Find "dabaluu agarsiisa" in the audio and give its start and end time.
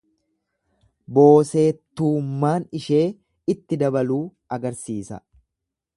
3.85-5.25